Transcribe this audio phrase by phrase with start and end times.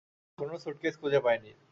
[0.37, 1.51] কোনো স্যুটকেস খুঁজে পাইনি।